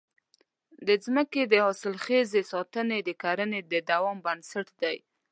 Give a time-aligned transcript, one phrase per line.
[0.87, 4.97] د ځمکې د حاصلخېزۍ ساتنه د کرنې د دوام بنسټ دی.